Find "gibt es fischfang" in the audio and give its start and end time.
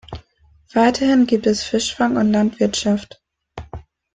1.27-2.17